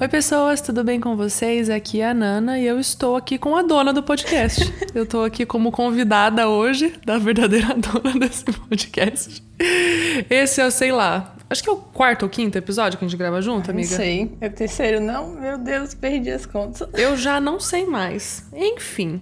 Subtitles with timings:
[0.00, 1.68] Oi, pessoas, tudo bem com vocês?
[1.68, 4.72] Aqui é a Nana e eu estou aqui com a dona do podcast.
[4.94, 9.42] eu estou aqui como convidada hoje da verdadeira dona desse podcast.
[10.30, 13.18] Esse é, sei lá, acho que é o quarto ou quinto episódio que a gente
[13.18, 13.88] grava junto, amiga?
[13.90, 14.30] Não sei.
[14.40, 15.32] É o terceiro, não?
[15.32, 16.88] Meu Deus, perdi as contas.
[16.94, 18.46] Eu já não sei mais.
[18.54, 19.20] Enfim.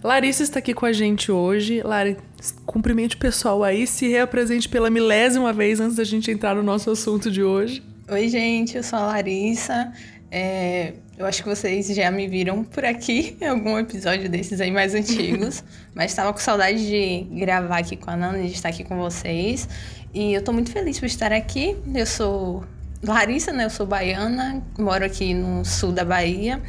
[0.00, 1.82] Larissa está aqui com a gente hoje.
[1.82, 2.16] Lari,
[2.64, 7.32] cumprimente pessoal aí, se reapresente pela milésima vez antes da gente entrar no nosso assunto
[7.32, 7.82] de hoje.
[8.06, 9.90] Oi, gente, eu sou a Larissa.
[10.30, 14.70] É, eu acho que vocês já me viram por aqui em algum episódio desses aí
[14.70, 18.68] mais antigos, mas estava com saudade de gravar aqui com a Nana e de estar
[18.68, 19.66] aqui com vocês.
[20.12, 21.78] E eu estou muito feliz por estar aqui.
[21.94, 22.62] Eu sou
[23.02, 23.64] Larissa, né?
[23.64, 26.60] Eu sou baiana, moro aqui no sul da Bahia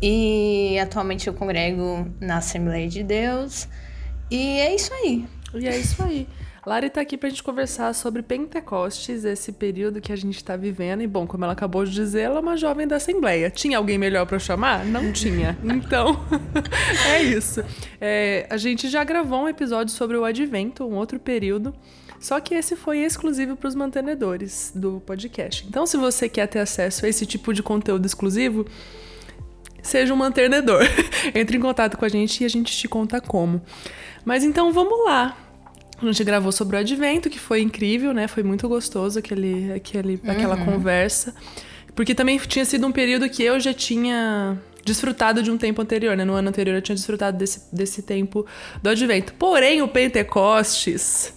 [0.00, 3.68] e atualmente eu congrego na Assembleia de Deus.
[4.30, 5.26] E é isso aí.
[5.52, 6.26] E é isso aí.
[6.66, 11.00] Lari tá aqui pra gente conversar sobre Pentecostes, esse período que a gente tá vivendo.
[11.00, 13.48] E, bom, como ela acabou de dizer, ela é uma jovem da Assembleia.
[13.48, 14.84] Tinha alguém melhor para chamar?
[14.84, 15.56] Não tinha.
[15.76, 16.18] Então,
[17.12, 17.62] é isso.
[18.00, 21.72] É, a gente já gravou um episódio sobre o Advento, um outro período.
[22.18, 25.64] Só que esse foi exclusivo para os mantenedores do podcast.
[25.68, 28.66] Então, se você quer ter acesso a esse tipo de conteúdo exclusivo,
[29.82, 30.82] seja um mantenedor.
[31.32, 33.62] Entre em contato com a gente e a gente te conta como.
[34.24, 35.45] Mas então vamos lá.
[36.00, 38.28] A gente gravou sobre o advento, que foi incrível, né?
[38.28, 40.30] Foi muito gostoso aquele, aquele, uhum.
[40.30, 41.34] aquela conversa.
[41.94, 46.16] Porque também tinha sido um período que eu já tinha desfrutado de um tempo anterior,
[46.16, 46.24] né?
[46.24, 48.46] No ano anterior eu tinha desfrutado desse, desse tempo
[48.82, 49.32] do advento.
[49.34, 51.32] Porém, o Pentecostes,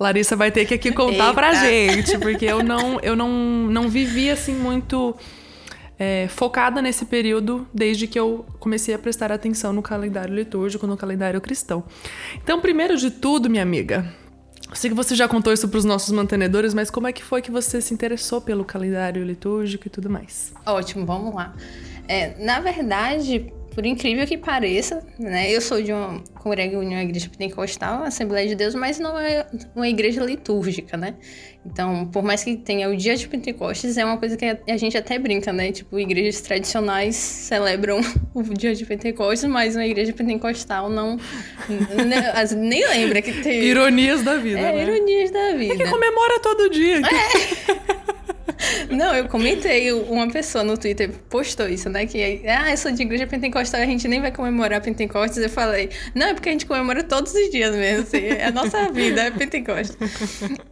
[0.00, 1.34] Larissa vai ter que aqui contar Eita.
[1.34, 5.14] pra gente, porque eu não, eu não, não vivi assim muito
[5.98, 10.96] é, focada nesse período desde que eu comecei a prestar atenção no calendário litúrgico, no
[10.96, 11.84] calendário cristão.
[12.42, 14.06] Então, primeiro de tudo, minha amiga,
[14.72, 17.42] sei que você já contou isso para os nossos mantenedores, mas como é que foi
[17.42, 20.52] que você se interessou pelo calendário litúrgico e tudo mais?
[20.64, 21.54] Ótimo, vamos lá.
[22.06, 25.52] É, na verdade, por incrível que pareça, né?
[25.52, 29.46] Eu sou de uma congrego em uma igreja pentecostal, Assembleia de Deus, mas não é
[29.72, 31.14] uma igreja litúrgica, né?
[31.64, 34.96] Então, por mais que tenha o dia de Pentecostes, é uma coisa que a gente
[34.98, 35.70] até brinca, né?
[35.70, 38.00] Tipo, igrejas tradicionais celebram
[38.34, 41.16] o dia de Pentecostes, mas uma igreja pentecostal não
[42.56, 44.82] nem lembra que tem ironias da vida, é, né?
[44.82, 45.74] ironias da vida.
[45.74, 46.96] É que comemora todo dia.
[46.96, 47.94] É.
[48.90, 52.06] Não, eu comentei, uma pessoa no Twitter postou isso, né?
[52.06, 55.38] Que, ah, eu sou de igreja pentecostal, a gente nem vai comemorar Pentecostes.
[55.38, 58.50] Eu falei, não, é porque a gente comemora todos os dias mesmo, assim, é a
[58.50, 59.96] nossa vida, é Pentecostes.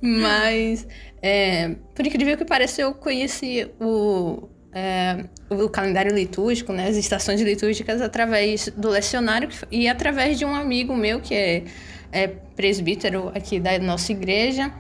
[0.01, 0.87] Mas,
[1.23, 7.41] é, por incrível que pareça, eu conheci o, é, o calendário litúrgico, né, as estações
[7.41, 11.65] litúrgicas, através do lecionário e através de um amigo meu que é,
[12.13, 14.73] é presbítero aqui da nossa igreja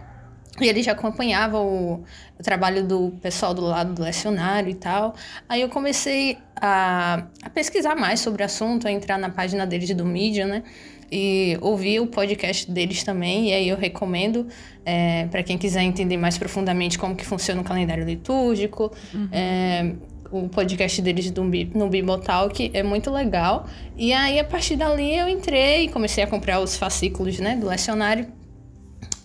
[0.60, 2.04] e ele já acompanhava o,
[2.38, 5.14] o, trabalho do pessoal do lado do lecionário e tal.
[5.48, 9.92] Aí eu comecei a, a, pesquisar mais sobre o assunto, a entrar na página deles
[9.94, 10.62] do Medium, né?
[11.10, 13.50] E ouvir o podcast deles também.
[13.50, 14.46] E aí eu recomendo
[14.84, 18.92] é, para quem quiser entender mais profundamente como que funciona o calendário litúrgico.
[19.14, 19.28] Uhum.
[19.30, 19.92] É,
[20.30, 23.68] o podcast deles do, no Bibotalk é muito legal.
[23.96, 27.68] E aí, a partir dali, eu entrei e comecei a comprar os fascículos né, do
[27.68, 28.26] lecionário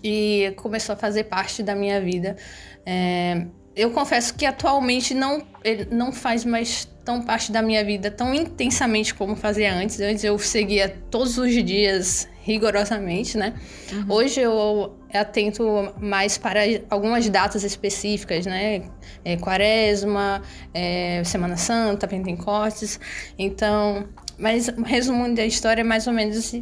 [0.04, 2.36] e começou a fazer parte da minha vida.
[2.86, 3.46] É,
[3.76, 5.46] eu confesso que atualmente não,
[5.90, 10.00] não faz mais tão parte da minha vida tão intensamente como fazia antes.
[10.00, 13.54] Antes eu seguia todos os dias rigorosamente, né?
[13.92, 14.06] Uhum.
[14.10, 18.84] Hoje eu atento mais para algumas datas específicas, né?
[19.24, 20.42] É, quaresma,
[20.74, 23.00] é, Semana Santa, Pentecostes.
[23.38, 24.08] Então,
[24.38, 26.54] mas resumo da história é mais ou menos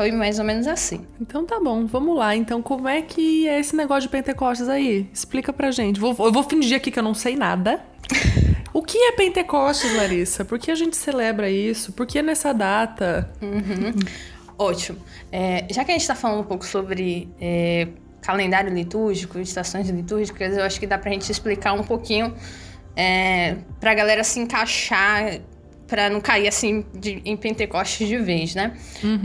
[0.00, 1.04] foi mais ou menos assim.
[1.20, 2.34] Então tá bom, vamos lá.
[2.34, 5.06] Então, como é que é esse negócio de Pentecostes aí?
[5.12, 6.00] Explica pra gente.
[6.00, 7.82] Vou, eu vou fingir aqui que eu não sei nada.
[8.72, 10.44] O que é Pentecostes, Larissa?
[10.44, 11.92] Por que a gente celebra isso?
[11.92, 13.28] Por que nessa data?
[13.42, 13.92] Uhum.
[14.56, 14.96] Ótimo.
[15.32, 17.88] É, já que a gente está falando um pouco sobre é,
[18.22, 22.32] calendário litúrgico, estações litúrgicas, eu acho que dá pra gente explicar um pouquinho
[22.94, 25.40] é, pra galera se encaixar,
[25.88, 28.72] pra não cair assim de, em Pentecostes de vez, né?
[29.02, 29.20] Uhum.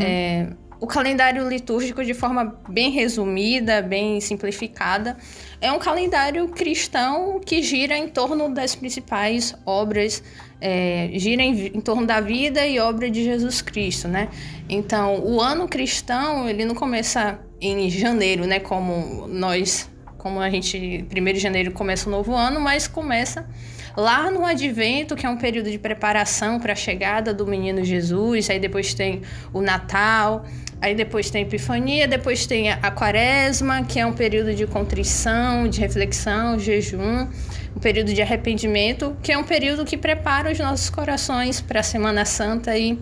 [0.79, 5.17] O calendário litúrgico, de forma bem resumida, bem simplificada,
[5.61, 10.21] é um calendário cristão que gira em torno das principais obras,
[10.59, 14.29] é, gira em, em, torno da vida e obra de Jesus Cristo, né?
[14.67, 18.59] Então, o ano cristão, ele não começa em janeiro, né?
[18.59, 23.47] Como nós, como a gente, 1 de janeiro começa o novo ano, mas começa
[23.95, 28.49] lá no advento, que é um período de preparação para a chegada do menino Jesus,
[28.49, 29.21] aí depois tem
[29.53, 30.45] o Natal,
[30.81, 35.67] Aí depois tem a Epifania, depois tem a Quaresma, que é um período de contrição,
[35.67, 37.27] de reflexão, jejum,
[37.75, 41.83] um período de arrependimento, que é um período que prepara os nossos corações para a
[41.83, 42.99] Semana Santa e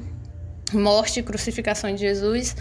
[0.71, 2.55] morte e crucificação de Jesus.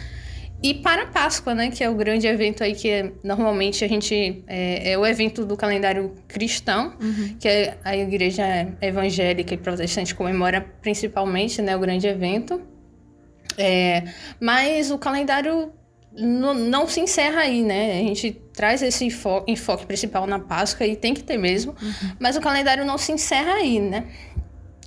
[0.62, 4.44] E para a Páscoa, né, que é o grande evento aí que normalmente a gente
[4.46, 7.36] é, é o evento do calendário cristão, uhum.
[7.40, 8.44] que é a igreja
[8.80, 12.62] evangélica e protestante comemora principalmente, né, o grande evento.
[13.58, 14.04] É,
[14.40, 15.72] mas o calendário
[16.16, 18.00] não, não se encerra aí, né?
[18.00, 22.12] A gente traz esse enfoque, enfoque principal na Páscoa e tem que ter mesmo, uhum.
[22.18, 24.04] mas o calendário não se encerra aí, né?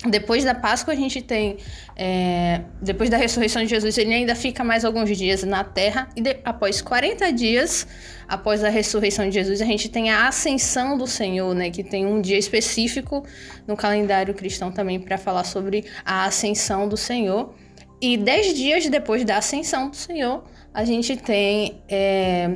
[0.10, 1.58] Depois da Páscoa, a gente tem.
[1.96, 6.10] É, depois da ressurreição de Jesus, ele ainda fica mais alguns dias na terra.
[6.16, 7.88] E de, após 40 dias,
[8.28, 11.70] após a ressurreição de Jesus, a gente tem a ascensão do Senhor, né?
[11.70, 13.26] Que tem um dia específico
[13.68, 17.54] no calendário cristão também para falar sobre a ascensão do Senhor.
[18.02, 20.44] E dez dias depois da ascensão do Senhor,
[20.74, 21.82] a gente tem.
[21.88, 22.50] É,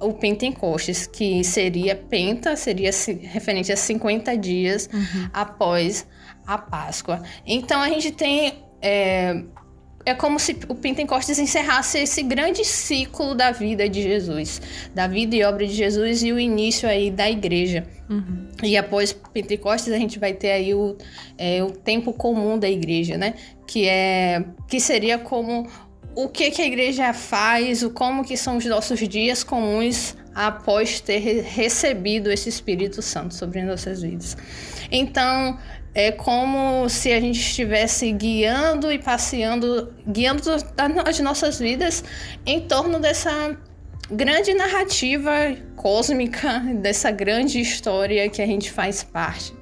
[0.00, 2.90] o Pentecostes, que seria Penta, seria
[3.22, 5.28] referente a 50 dias uhum.
[5.32, 6.06] após
[6.46, 7.22] a Páscoa.
[7.46, 8.64] Então a gente tem.
[8.80, 9.42] É,
[10.04, 14.62] é como se o Pentecostes encerrasse esse grande ciclo da vida de Jesus,
[14.94, 17.84] da vida e obra de Jesus e o início aí da igreja.
[18.08, 18.46] Uhum.
[18.62, 20.96] E após Pentecostes a gente vai ter aí o,
[21.36, 23.34] é, o tempo comum da igreja, né?
[23.66, 25.68] Que é que seria como
[26.14, 31.00] o que, que a igreja faz, o como que são os nossos dias comuns após
[31.00, 34.36] ter recebido esse Espírito Santo sobre nossas vidas.
[34.90, 35.58] Então,
[35.96, 40.42] é como se a gente estivesse guiando e passeando, guiando
[41.02, 42.04] as nossas vidas
[42.44, 43.56] em torno dessa
[44.10, 49.54] grande narrativa cósmica, dessa grande história que a gente faz parte,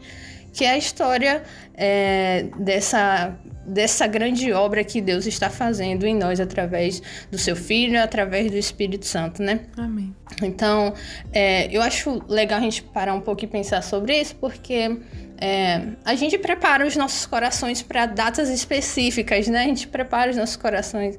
[0.53, 6.39] que é a história é, dessa dessa grande obra que Deus está fazendo em nós
[6.39, 9.61] através do seu Filho, através do Espírito Santo, né?
[9.77, 10.15] Amém.
[10.43, 10.93] Então,
[11.33, 14.99] é, eu acho legal a gente parar um pouco e pensar sobre isso, porque
[15.47, 19.65] é, a gente prepara os nossos corações para datas específicas, né?
[19.65, 21.19] A gente prepara os nossos corações.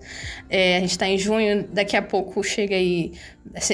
[0.50, 3.12] É, a gente está em junho, daqui a pouco chega aí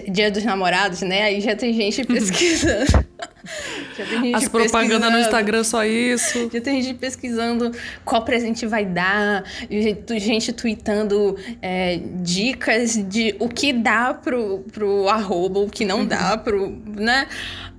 [0.09, 1.21] Dia dos Namorados, né?
[1.21, 2.83] Aí já tem gente pesquisando.
[3.97, 6.49] já tem gente As propagandas no Instagram só isso.
[6.51, 7.71] Já tem gente pesquisando
[8.03, 15.61] qual presente vai dar, gente tweetando é, dicas de o que dá pro, pro arroba,
[15.61, 16.77] o que não dá pro.
[16.87, 17.25] né?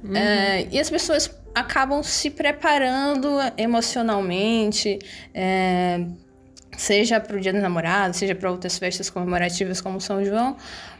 [0.02, 0.16] Uhum.
[0.16, 4.98] É, e as pessoas acabam se preparando emocionalmente,
[5.34, 6.06] é,
[6.76, 10.56] seja para o Dia dos Namorados, seja para outras festas comemorativas como São João,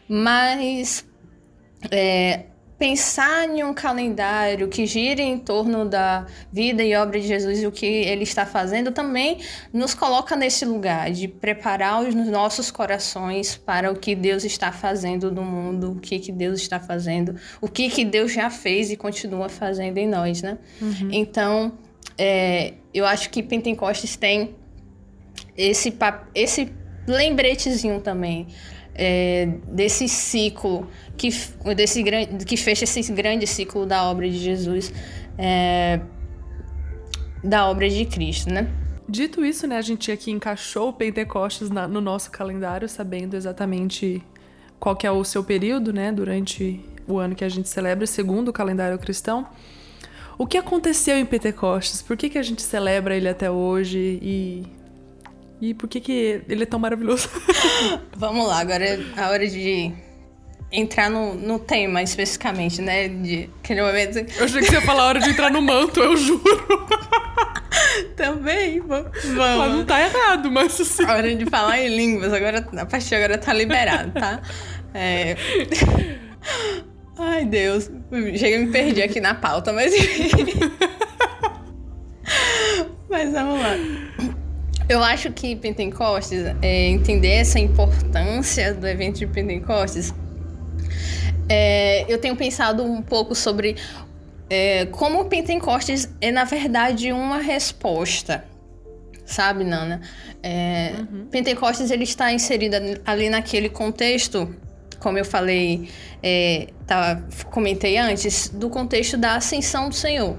[0.09, 1.07] mas
[1.91, 2.47] é,
[2.83, 7.67] pensar em um calendário que gire em torno da vida e obra de Jesus e
[7.69, 9.39] o que ele está fazendo também
[9.73, 15.31] nos coloca nesse lugar de preparar os nossos corações para o que Deus está fazendo
[15.31, 18.97] no mundo, o que, que Deus está fazendo, o que, que Deus já fez e
[18.97, 20.59] continua fazendo em nós, né?
[20.81, 21.09] Uhum.
[21.13, 21.79] Então,
[22.19, 24.57] é, eu acho que Pentecostes tem
[25.57, 25.97] esse,
[26.35, 26.73] esse
[27.07, 28.49] lembretezinho também
[28.95, 31.31] é, desse ciclo que,
[31.75, 32.05] desse,
[32.47, 34.93] que fecha esse grande ciclo da obra de Jesus,
[35.39, 36.01] é,
[37.43, 38.69] da obra de Cristo, né?
[39.09, 44.23] Dito isso, né, a gente aqui encaixou o Pentecostes na, no nosso calendário, sabendo exatamente
[44.79, 48.49] qual que é o seu período, né, durante o ano que a gente celebra, segundo
[48.49, 49.47] o calendário cristão.
[50.39, 52.01] O que aconteceu em Pentecostes?
[52.01, 54.19] Por que, que a gente celebra ele até hoje?
[54.23, 54.63] E
[55.63, 57.29] e por que, que ele é tão maravilhoso?
[58.19, 59.93] Vamos lá, agora é a hora de
[60.73, 63.07] entrar no, no tema especificamente, né?
[63.07, 64.19] De aquele momento.
[64.19, 66.43] Eu achei que você ia falar a hora de entrar no manto, eu juro.
[68.17, 69.13] Também, vamos.
[69.25, 71.05] Não tá errado, mas assim.
[71.05, 74.43] A hora de falar em línguas, agora, a partir de agora tá liberado, tá?
[74.93, 75.37] É.
[77.17, 77.89] Ai, Deus.
[78.37, 79.95] Chega me perdi aqui na pauta, mas.
[83.09, 83.77] mas vamos lá.
[84.93, 90.13] Eu acho que Pentecostes, é, entender essa importância do evento de Pentecostes,
[91.49, 93.77] é, eu tenho pensado um pouco sobre
[94.51, 98.45] é, como o Pentecostes é, na verdade, uma resposta.
[99.25, 100.03] Sabe, Nana?
[100.43, 101.27] É, uhum.
[101.31, 104.55] Pentecostes ele está inserido ali naquele contexto
[105.03, 105.89] como eu falei,
[106.23, 110.37] é, tá, comentei antes, do contexto da ascensão do Senhor.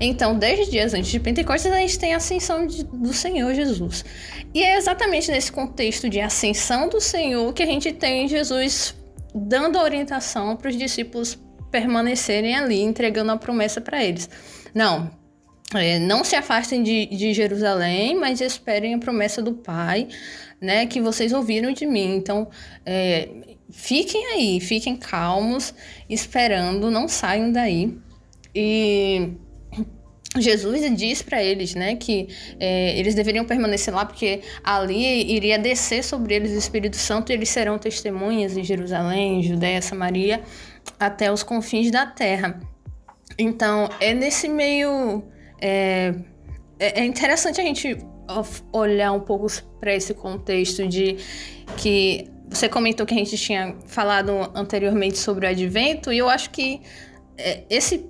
[0.00, 4.04] Então, dez dias antes de Pentecostes, a gente tem a ascensão de, do Senhor Jesus.
[4.54, 8.96] E é exatamente nesse contexto de ascensão do Senhor que a gente tem Jesus
[9.34, 11.38] dando orientação para os discípulos
[11.70, 14.28] permanecerem ali, entregando a promessa para eles.
[14.74, 15.10] Não,
[15.74, 20.08] é, não se afastem de, de Jerusalém, mas esperem a promessa do Pai,
[20.58, 22.16] né, que vocês ouviram de mim.
[22.16, 22.48] Então,
[22.86, 23.28] é,
[23.70, 25.74] fiquem aí, fiquem calmos,
[26.08, 27.96] esperando, não saiam daí.
[28.54, 29.32] E
[30.36, 36.04] Jesus diz para eles, né, que é, eles deveriam permanecer lá porque ali iria descer
[36.04, 40.42] sobre eles o Espírito Santo e eles serão testemunhas em Jerusalém, Judéia, Samaria,
[40.98, 42.60] até os confins da terra.
[43.38, 45.22] Então, é nesse meio
[45.60, 46.14] é,
[46.78, 47.96] é, é interessante a gente
[48.72, 49.46] olhar um pouco
[49.80, 51.16] para esse contexto de
[51.76, 56.50] que você comentou que a gente tinha falado anteriormente sobre o advento, e eu acho
[56.50, 56.80] que
[57.36, 58.06] é, esse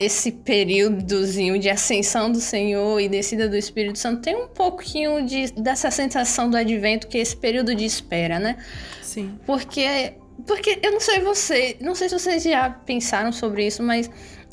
[0.00, 5.52] esse períodozinho de ascensão do Senhor e descida do Espírito Santo tem um pouquinho de,
[5.52, 8.56] dessa sensação do advento, que é esse período de espera, né?
[9.00, 9.38] Sim.
[9.46, 14.10] Porque, porque eu não sei você, não sei se vocês já pensaram sobre isso, mas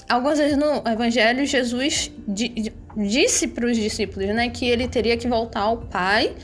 [0.07, 5.27] algumas vezes no Evangelho Jesus di, disse para os discípulos, né, que ele teria que
[5.27, 6.35] voltar ao Pai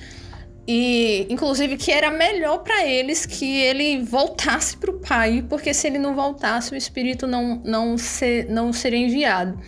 [0.67, 5.85] e, inclusive, que era melhor para eles que ele voltasse para o Pai, porque se
[5.85, 9.59] ele não voltasse, o Espírito não, não, ser, não seria enviado.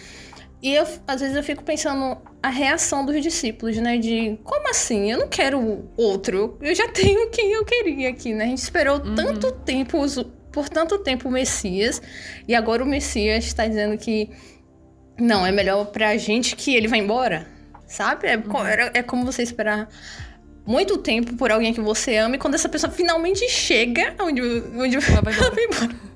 [0.61, 3.97] E eu, às vezes eu fico pensando a reação dos discípulos, né?
[3.99, 5.11] De como assim?
[5.11, 6.57] Eu não quero outro.
[6.61, 8.45] Eu já tenho quem eu queria aqui, né?
[8.45, 9.13] A gente esperou uhum.
[9.13, 9.99] tanto tempo,
[10.51, 12.01] por tanto tempo o Messias,
[12.47, 14.31] e agora o Messias está dizendo que
[15.19, 17.45] não, é melhor pra gente que ele vá embora.
[17.85, 18.27] Sabe?
[18.27, 18.65] É, uhum.
[18.65, 19.87] é, é como você esperar
[20.67, 24.41] muito tempo por alguém que você ama e quando essa pessoa finalmente chega onde,
[24.75, 26.07] onde ela vai embora.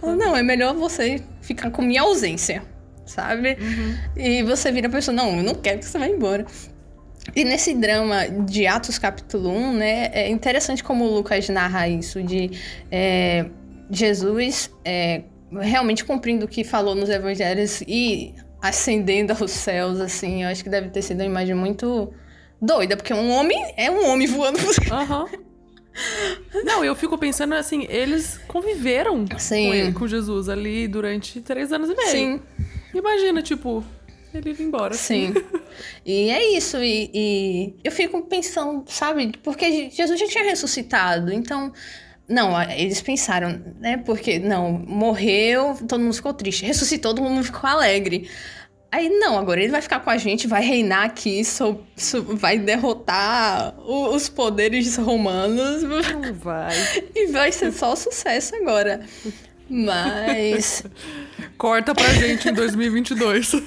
[0.16, 2.62] Não, é melhor você ficar com minha ausência,
[3.04, 3.58] sabe?
[3.60, 3.96] Uhum.
[4.16, 6.46] E você vira a pessoa, não, eu não quero que você vá embora.
[7.34, 12.22] E nesse drama de Atos capítulo 1, né, é interessante como o Lucas narra isso,
[12.22, 12.52] de
[12.92, 13.46] é,
[13.90, 20.48] Jesus é, realmente cumprindo o que falou nos evangelhos e ascendendo aos céus, assim, eu
[20.48, 22.12] acho que deve ter sido uma imagem muito
[22.60, 25.26] doida, porque um homem é um homem voando por Aham.
[26.64, 29.66] Não, eu fico pensando assim, eles conviveram Sim.
[29.66, 32.10] com ele, com Jesus ali durante três anos e meio.
[32.10, 32.40] Sim.
[32.94, 33.84] Imagina, tipo,
[34.32, 34.94] ele ir embora.
[34.94, 35.34] Sim.
[36.04, 36.76] e é isso.
[36.78, 39.32] E, e, eu fico pensando, sabe?
[39.42, 41.32] Porque Jesus já tinha ressuscitado.
[41.32, 41.72] Então,
[42.28, 43.98] não, eles pensaram, né?
[43.98, 46.64] Porque, não, morreu, todo mundo ficou triste.
[46.64, 48.28] Ressuscitou, todo mundo ficou alegre.
[48.92, 52.58] Aí, não, agora ele vai ficar com a gente, vai reinar aqui, so, so, vai
[52.58, 55.82] derrotar o, os poderes romanos.
[55.82, 56.74] Não vai.
[57.14, 59.00] E vai ser só sucesso agora.
[59.68, 60.82] Mas.
[61.56, 63.52] Corta pra gente em 2022.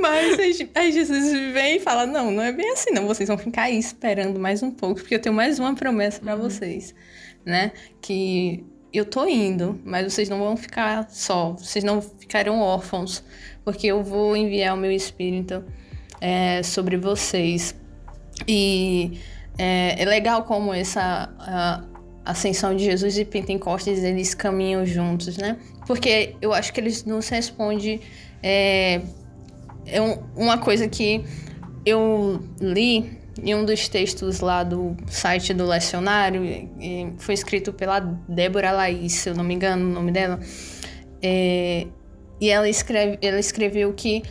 [0.00, 0.38] Mas
[0.74, 3.06] aí Jesus vem e fala: Não, não é bem assim, não.
[3.06, 6.36] Vocês vão ficar aí esperando mais um pouco, porque eu tenho mais uma promessa para
[6.36, 6.42] uhum.
[6.42, 6.94] vocês,
[7.44, 7.72] né?
[8.00, 13.22] Que eu tô indo, mas vocês não vão ficar só, vocês não ficarão órfãos,
[13.64, 15.64] porque eu vou enviar o meu espírito
[16.20, 17.74] é, sobre vocês.
[18.46, 19.18] E
[19.58, 21.28] é, é legal como essa
[22.24, 25.56] ascensão de Jesus e Pentecostes eles caminham juntos, né?
[25.86, 28.00] Porque eu acho que eles nos respondem.
[28.42, 29.00] É,
[29.86, 31.24] é um, uma coisa que
[31.84, 36.42] eu li em um dos textos lá do site do lecionário,
[37.18, 40.40] foi escrito pela Débora Laís, se eu não me engano o nome dela,
[41.22, 41.86] é,
[42.40, 44.22] e ela, escreve, ela escreveu que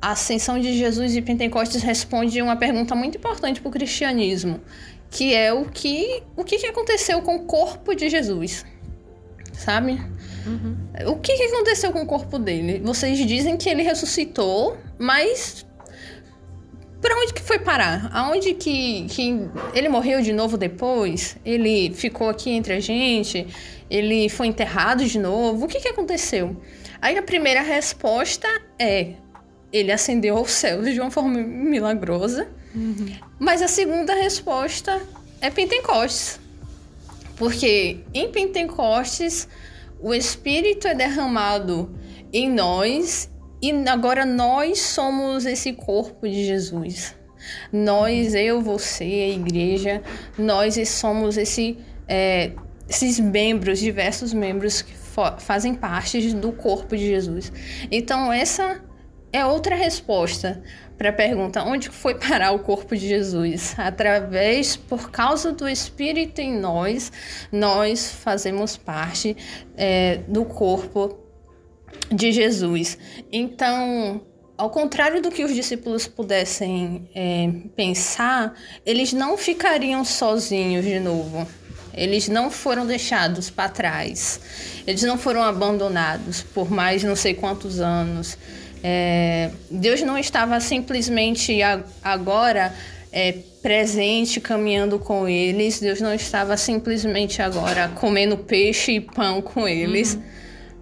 [0.00, 4.60] a ascensão de Jesus e Pentecostes responde uma pergunta muito importante para o cristianismo,
[5.10, 8.66] que é o que, o que aconteceu com o corpo de Jesus,
[9.52, 9.92] sabe?
[10.46, 10.76] Uhum.
[11.12, 12.80] O que aconteceu com o corpo dele?
[12.84, 15.64] Vocês dizem que ele ressuscitou, mas
[17.04, 18.08] para onde que foi parar?
[18.14, 21.36] Aonde que, que ele morreu de novo depois?
[21.44, 23.46] Ele ficou aqui entre a gente?
[23.90, 25.66] Ele foi enterrado de novo?
[25.66, 26.56] O que que aconteceu?
[27.02, 29.16] Aí a primeira resposta é:
[29.70, 32.48] ele ascendeu ao céu de uma forma milagrosa.
[32.74, 33.14] Uhum.
[33.38, 35.02] Mas a segunda resposta
[35.42, 36.40] é Pentecostes.
[37.36, 39.46] Porque em Pentecostes
[40.00, 41.94] o Espírito é derramado
[42.32, 43.28] em nós
[43.64, 47.16] e agora nós somos esse corpo de Jesus.
[47.72, 50.02] Nós, eu, você, a igreja,
[50.36, 52.52] nós somos esse, é,
[52.86, 54.92] esses membros, diversos membros que
[55.38, 57.50] fazem parte do corpo de Jesus.
[57.90, 58.82] Então, essa
[59.32, 60.62] é outra resposta
[60.98, 63.74] para a pergunta: onde foi parar o corpo de Jesus?
[63.78, 67.10] Através, por causa do Espírito em nós,
[67.50, 69.34] nós fazemos parte
[69.74, 71.23] é, do corpo
[72.10, 72.98] de Jesus.
[73.32, 74.20] Então,
[74.56, 81.46] ao contrário do que os discípulos pudessem é, pensar, eles não ficariam sozinhos de novo.
[81.92, 84.40] Eles não foram deixados para trás.
[84.86, 88.36] Eles não foram abandonados por mais não sei quantos anos.
[88.82, 91.60] É, Deus não estava simplesmente
[92.02, 92.74] agora
[93.10, 93.32] é,
[93.62, 95.80] presente, caminhando com eles.
[95.80, 100.14] Deus não estava simplesmente agora comendo peixe e pão com eles.
[100.14, 100.22] Uhum.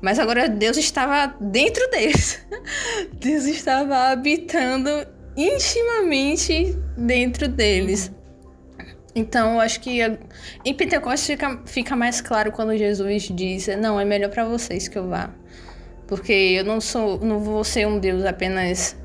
[0.02, 2.44] Mas agora Deus estava dentro deles.
[3.14, 4.90] Deus estava habitando
[5.36, 8.10] intimamente dentro deles.
[9.14, 10.00] Então, eu acho que
[10.64, 14.98] em Pentecostes fica, fica mais claro quando Jesus diz: Não, é melhor para vocês que
[14.98, 15.30] eu vá.
[16.08, 18.96] Porque eu não sou, não vou ser um Deus apenas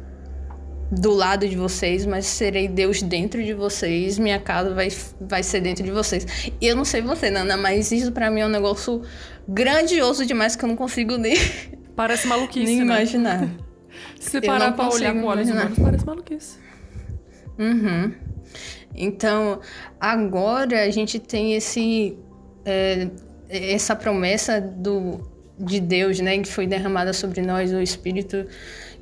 [0.90, 4.18] do lado de vocês, mas serei Deus dentro de vocês.
[4.18, 4.88] Minha casa vai,
[5.20, 6.26] vai ser dentro de vocês.
[6.60, 9.02] E eu não sei você, Nana, mas isso para mim é um negócio
[9.48, 11.36] grandioso demais que eu não consigo nem.
[11.96, 12.66] Parece maluquice.
[12.66, 12.84] nem né?
[12.84, 13.50] imaginar.
[14.20, 16.58] Se parar pra olhar com olhos humanos, parece maluquice.
[17.58, 18.14] Uhum.
[18.96, 19.60] Então,
[20.00, 22.18] agora a gente tem esse,
[22.66, 23.10] é,
[23.50, 25.22] essa promessa do,
[25.58, 28.46] de Deus, né, que foi derramada sobre nós, o Espírito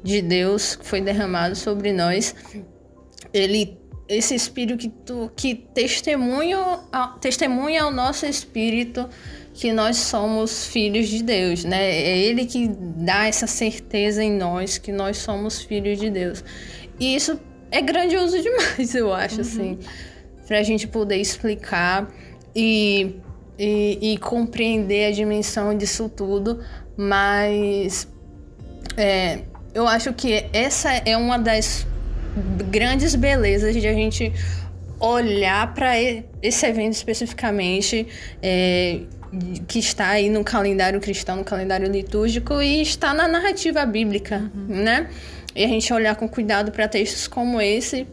[0.03, 2.35] de Deus que foi derramado sobre nós.
[3.33, 6.59] Ele esse espírito que, tu, que testemunha,
[7.19, 9.09] testemunha ao nosso espírito
[9.55, 11.81] que nós somos filhos de Deus, né?
[11.81, 16.43] É ele que dá essa certeza em nós que nós somos filhos de Deus.
[16.99, 17.39] E isso
[17.71, 19.41] é grandioso demais, eu acho, uhum.
[19.41, 19.79] assim,
[20.45, 22.11] pra gente poder explicar
[22.53, 23.15] e,
[23.57, 26.59] e, e, compreender a dimensão disso tudo,
[26.97, 28.09] mas
[28.97, 29.39] é,
[29.73, 31.87] eu acho que essa é uma das
[32.69, 34.33] grandes belezas de a gente
[34.99, 35.93] olhar para
[36.41, 38.07] esse evento especificamente
[38.41, 39.01] é,
[39.67, 44.83] que está aí no calendário cristão, no calendário litúrgico e está na narrativa bíblica, uhum.
[44.83, 45.09] né?
[45.55, 48.05] E a gente olhar com cuidado para textos como esse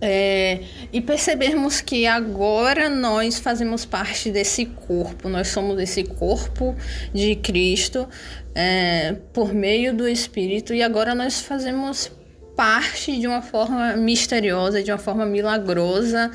[0.00, 0.60] é,
[0.92, 6.76] e percebermos que agora nós fazemos parte desse corpo, nós somos esse corpo
[7.12, 8.06] de Cristo
[8.54, 12.12] é, por meio do Espírito e agora nós fazemos
[12.54, 16.30] parte de uma forma misteriosa, de uma forma milagrosa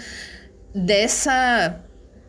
[0.74, 1.80] dessa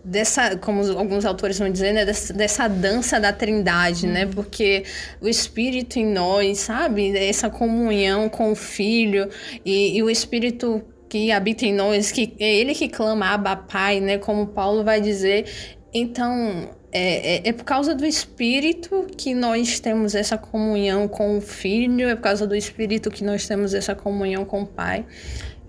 [0.05, 4.33] dessa, como alguns autores vão dizer, né, dessa, dessa dança da trindade, né, uhum.
[4.33, 4.85] porque
[5.21, 9.29] o Espírito em nós, sabe, essa comunhão com o Filho
[9.65, 14.01] e, e o Espírito que habita em nós, que é ele que clama Abba Pai,
[14.01, 15.47] né, como Paulo vai dizer,
[15.93, 21.41] então é, é, é, por causa do Espírito que nós temos essa comunhão com o
[21.41, 25.05] Filho, é por causa do Espírito que nós temos essa comunhão com o Pai.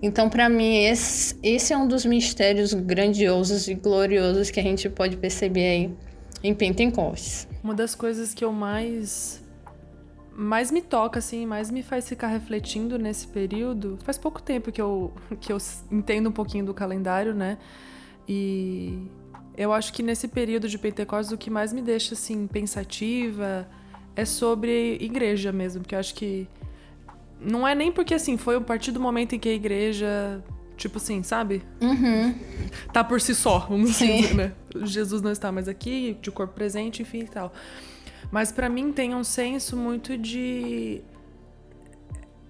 [0.02, 4.88] Então, para mim, esse, esse é um dos mistérios grandiosos e gloriosos que a gente
[4.90, 5.94] pode perceber aí
[6.42, 7.46] em Pentecostes.
[7.62, 9.40] Uma das coisas que eu mais
[10.34, 13.98] mais me toca assim, mais me faz ficar refletindo nesse período.
[14.02, 15.58] Faz pouco tempo que eu que eu
[15.90, 17.58] entendo um pouquinho do calendário, né?
[18.26, 19.06] E
[19.56, 23.68] eu acho que nesse período de Pentecostes o que mais me deixa assim pensativa
[24.16, 26.48] é sobre igreja mesmo, porque eu acho que
[27.44, 30.42] não é nem porque, assim, foi a partir do momento em que a igreja,
[30.76, 31.62] tipo assim, sabe?
[31.80, 32.34] Uhum.
[32.92, 34.22] Tá por si só, vamos Sim.
[34.22, 34.52] dizer, né?
[34.82, 37.52] Jesus não está mais aqui, de corpo presente, enfim e tal.
[38.30, 41.02] Mas para mim tem um senso muito de.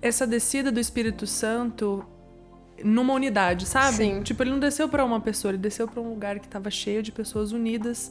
[0.01, 2.05] Essa descida do Espírito Santo
[2.85, 3.97] numa unidade, sabe?
[3.97, 4.23] Sim.
[4.23, 7.03] Tipo, ele não desceu para uma pessoa, ele desceu para um lugar que tava cheio
[7.03, 8.11] de pessoas unidas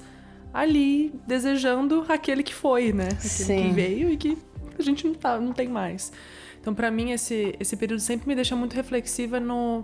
[0.53, 3.09] ali, desejando aquele que foi, né?
[3.09, 3.63] Aquele Sim.
[3.63, 4.37] que veio e que
[4.81, 6.11] a gente não, tá, não tem mais.
[6.59, 9.83] Então, para mim, esse, esse período sempre me deixa muito reflexiva no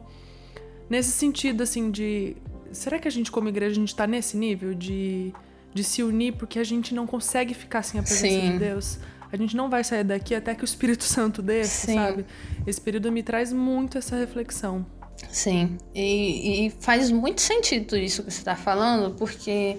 [0.89, 2.37] nesse sentido, assim, de
[2.71, 5.33] será que a gente, como igreja, a gente tá nesse nível de,
[5.73, 8.51] de se unir porque a gente não consegue ficar sem a presença Sim.
[8.51, 8.99] de Deus?
[9.31, 12.25] A gente não vai sair daqui até que o Espírito Santo desça, sabe?
[12.65, 14.85] Esse período me traz muito essa reflexão.
[15.29, 19.77] Sim, e, e faz muito sentido isso que você está falando, porque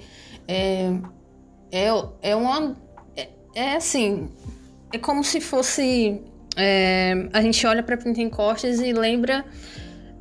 [0.48, 0.92] é,
[1.70, 1.88] é,
[2.22, 2.76] é uma.
[3.16, 4.28] É, é assim,
[4.92, 6.20] é como se fosse
[6.60, 9.44] é, a gente olha para Pentecostes e lembra,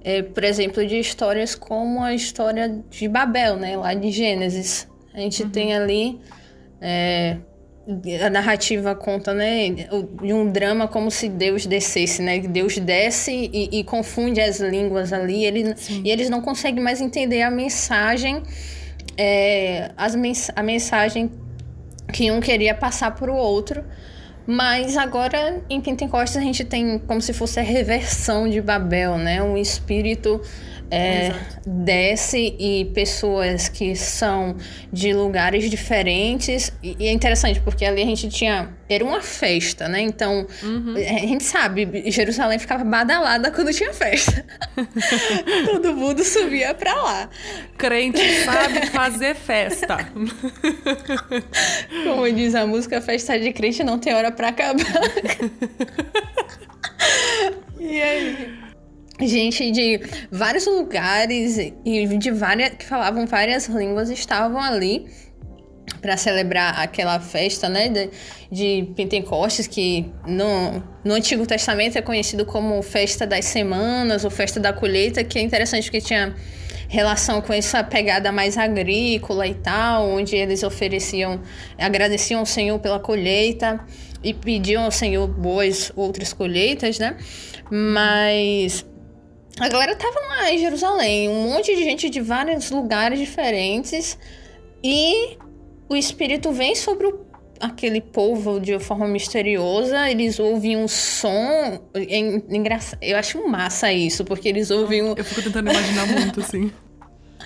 [0.03, 3.75] é, por exemplo, de histórias como a história de Babel, né?
[3.75, 4.87] Lá de Gênesis.
[5.15, 5.49] A gente uhum.
[5.49, 6.19] tem ali.
[6.79, 7.37] É,
[8.23, 12.37] a narrativa conta, né, de um drama como se Deus descesse, né?
[12.39, 17.43] Deus desce e, e confunde as línguas ali, ele, e eles não conseguem mais entender
[17.43, 18.43] a mensagem,
[19.17, 21.31] é, as mens a mensagem
[22.11, 23.85] que um queria passar para o outro.
[24.47, 29.43] Mas agora em Pentecostes a gente tem como se fosse a reversão de Babel, né?
[29.43, 30.41] Um espírito
[30.89, 31.33] é,
[31.65, 34.55] desce e pessoas que são
[34.91, 36.71] de lugares diferentes.
[36.81, 38.75] E, e, é interessante, porque ali a gente tinha.
[38.89, 39.99] Era uma festa, né?
[39.99, 40.95] Então, uhum.
[40.95, 44.45] a gente sabe, Jerusalém ficava badalada quando tinha festa.
[45.65, 47.29] Todo mundo subia pra lá.
[47.77, 49.97] Crente sabe fazer festa.
[52.05, 54.77] Como diz a música, festa de crente não tem hora pra acabar.
[57.77, 58.66] e aí?
[59.21, 59.99] Gente de
[60.31, 65.07] vários lugares e de várias que falavam várias línguas estavam ali
[66.01, 68.09] para celebrar aquela festa, né, de,
[68.51, 74.59] de, Pentecostes que no, no Antigo Testamento é conhecido como festa das semanas ou festa
[74.59, 76.35] da colheita, que é interessante porque tinha
[76.87, 81.41] relação com essa pegada mais agrícola e tal, onde eles ofereciam,
[81.77, 83.79] agradeciam ao Senhor pela colheita
[84.23, 87.17] e pediam ao Senhor boas outras colheitas, né?
[87.69, 88.85] Mas
[89.59, 94.17] a galera tava lá em Jerusalém, um monte de gente de vários lugares diferentes
[94.83, 95.37] e
[95.89, 97.25] o espírito vem sobre o,
[97.59, 104.23] aquele povo de forma misteriosa, eles ouvem um som, é engraçado, eu acho massa isso,
[104.23, 105.13] porque eles ouvem um...
[105.15, 106.71] Eu fico tentando imaginar muito, assim.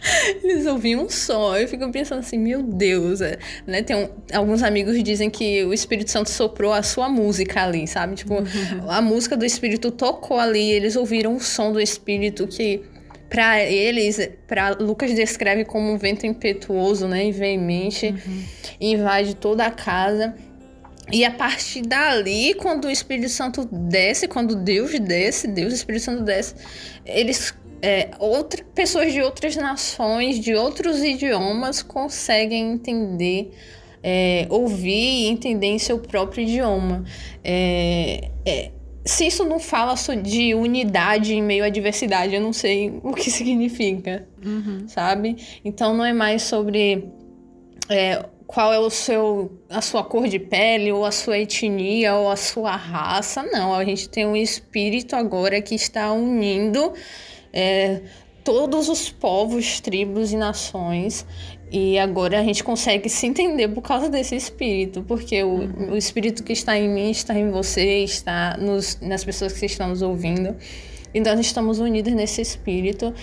[0.44, 1.56] Eles ouviam um som.
[1.56, 3.22] Eu fico pensando assim, meu Deus.
[3.22, 3.82] É, né?
[3.82, 8.16] Tem um, alguns amigos dizem que o Espírito Santo soprou a sua música ali, sabe?
[8.16, 8.90] Tipo, uhum.
[8.90, 12.84] a música do Espírito tocou ali, eles ouviram o som do Espírito que
[13.30, 18.44] para eles, para Lucas descreve como um vento impetuoso, né, e veemente, uhum.
[18.82, 20.36] invade toda a casa.
[21.10, 26.04] E a partir dali, quando o Espírito Santo desce, quando Deus desce, Deus, o Espírito
[26.04, 26.56] Santo desce,
[27.06, 33.52] eles é, outra, pessoas de outras nações, de outros idiomas, conseguem entender,
[34.04, 37.04] é, ouvir e entender em seu próprio idioma.
[37.44, 38.72] É, é,
[39.04, 43.32] se isso não fala de unidade em meio à diversidade, eu não sei o que
[43.32, 44.88] significa, uhum.
[44.88, 45.36] sabe?
[45.65, 47.10] Então não é mais sobre
[47.89, 52.30] é, qual é o seu, a sua cor de pele, ou a sua etnia, ou
[52.30, 53.41] a sua raça.
[53.44, 56.94] Não, a gente tem um espírito agora que está unindo
[57.54, 58.02] é,
[58.44, 61.26] todos os povos, tribos e nações.
[61.72, 66.44] E agora a gente consegue se entender por causa desse espírito, porque o, o espírito
[66.44, 70.56] que está em mim está em você, está nos, nas pessoas que estão nos ouvindo.
[71.14, 73.14] Então nós estamos unidos nesse espírito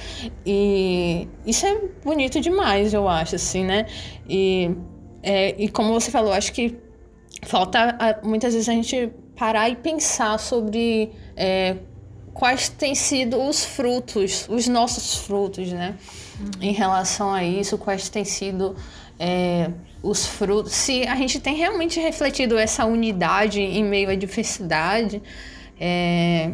[0.44, 3.86] e isso é bonito demais, eu acho, assim, né?
[4.28, 4.70] E,
[5.22, 6.76] é, e como você falou, acho que
[7.44, 11.76] falta muitas vezes a gente parar e pensar sobre é,
[12.38, 15.96] quais têm sido os frutos, os nossos frutos, né?
[16.38, 16.50] Uhum.
[16.60, 18.76] Em relação a isso, quais têm sido
[19.18, 20.72] é, os frutos.
[20.72, 25.20] Se a gente tem realmente refletido essa unidade em meio à diversidade,
[25.80, 26.52] é,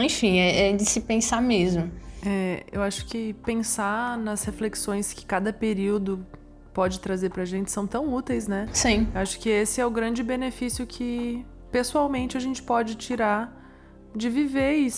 [0.00, 1.88] enfim, é, é, de se pensar mesmo.
[2.26, 6.26] É, eu acho que pensar nas reflexões que cada período
[6.74, 8.68] pode trazer pra gente são tão úteis, né?
[8.72, 9.06] Sim.
[9.14, 13.56] Eu acho que esse é o grande benefício que pessoalmente a gente pode tirar
[14.14, 14.92] de viver e,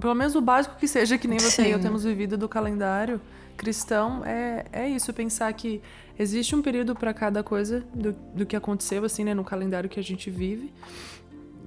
[0.00, 1.68] pelo menos o básico que seja, que nem você Sim.
[1.68, 3.20] e eu temos vivido do calendário
[3.56, 5.80] cristão, é, é isso, pensar que
[6.18, 9.98] existe um período para cada coisa do, do que aconteceu, assim, né, no calendário que
[9.98, 10.72] a gente vive,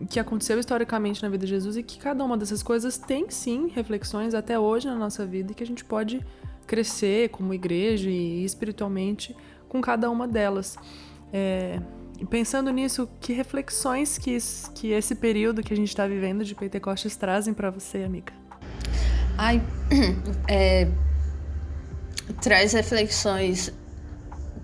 [0.09, 3.69] que aconteceu historicamente na vida de Jesus e que cada uma dessas coisas tem sim
[3.69, 6.23] reflexões até hoje na nossa vida e que a gente pode
[6.67, 9.35] crescer como igreja e espiritualmente
[9.67, 10.77] com cada uma delas.
[11.33, 11.81] É,
[12.25, 14.37] pensando nisso, que reflexões que,
[14.73, 18.33] que esse período que a gente está vivendo de Pentecostes trazem para você, amiga?
[19.37, 19.61] Ai,
[20.47, 20.87] é,
[22.41, 23.73] traz reflexões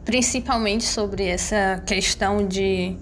[0.03, 2.97] principalmente sobre essa questão de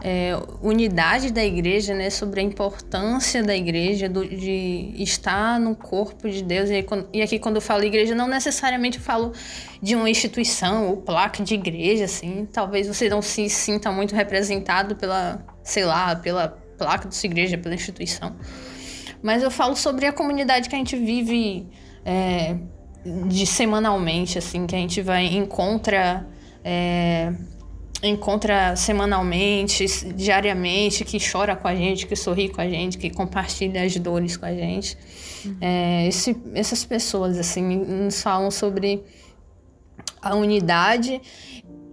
[0.00, 0.32] é,
[0.62, 6.42] unidade da igreja, né, sobre a importância da igreja, do, de estar no corpo de
[6.42, 6.70] Deus.
[6.70, 9.32] E, e, aqui, quando eu falo igreja, não necessariamente eu falo
[9.82, 12.46] de uma instituição ou placa de igreja, assim.
[12.52, 17.58] Talvez você não se sinta muito representado pela, sei lá, pela placa da sua igreja,
[17.58, 18.36] pela instituição.
[19.20, 21.66] Mas eu falo sobre a comunidade que a gente vive
[22.04, 22.56] é,
[23.26, 26.24] de semanalmente, assim, que a gente vai encontra.
[26.64, 27.32] É,
[28.02, 33.82] encontra semanalmente, diariamente, que chora com a gente, que sorri com a gente, que compartilha
[33.82, 34.96] as dores com a gente.
[35.44, 35.56] Uhum.
[35.60, 39.02] É, esse, essas pessoas, assim, nos falam sobre
[40.22, 41.20] a unidade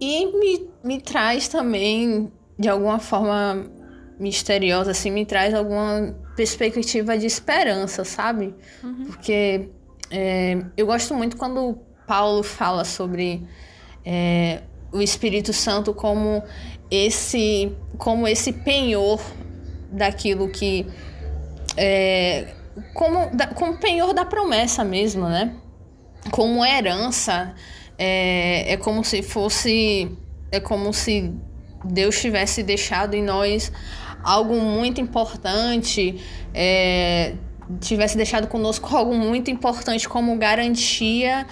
[0.00, 3.66] e me, me traz também, de alguma forma
[4.18, 8.54] misteriosa, assim, me traz alguma perspectiva de esperança, sabe?
[8.82, 9.06] Uhum.
[9.06, 9.70] Porque
[10.10, 13.42] é, eu gosto muito quando Paulo fala sobre
[14.04, 16.42] é, o Espírito Santo como
[16.90, 19.20] esse como esse penhor
[19.90, 20.86] daquilo que
[21.76, 22.54] é,
[22.94, 25.54] como, como penhor da promessa mesmo, né?
[26.30, 27.54] Como herança,
[27.98, 30.10] é, é como se fosse.
[30.50, 31.32] É como se
[31.84, 33.72] Deus tivesse deixado em nós
[34.22, 36.20] algo muito importante,
[36.54, 37.34] é,
[37.80, 41.46] tivesse deixado conosco algo muito importante como garantia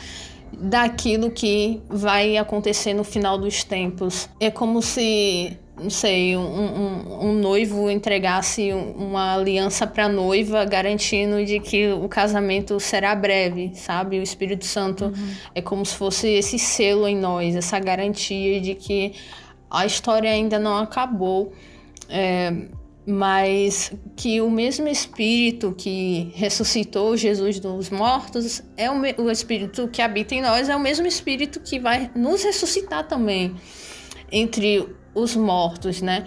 [0.60, 4.28] daquilo que vai acontecer no final dos tempos.
[4.40, 10.64] É como se, não sei, um, um, um noivo entregasse uma aliança para a noiva,
[10.64, 14.18] garantindo de que o casamento será breve, sabe?
[14.18, 15.34] O Espírito Santo uhum.
[15.54, 19.14] é como se fosse esse selo em nós, essa garantia de que
[19.70, 21.52] a história ainda não acabou.
[22.08, 22.52] É,
[23.06, 30.00] mas que o mesmo Espírito que ressuscitou Jesus dos mortos é o, o, Espírito que
[30.00, 33.54] habita em nós, é o mesmo Espírito que vai nos ressuscitar também
[34.32, 36.24] entre os mortos, né?